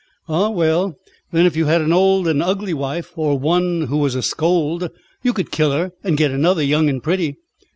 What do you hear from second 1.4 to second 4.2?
if you had an old and ugly wife, or one who was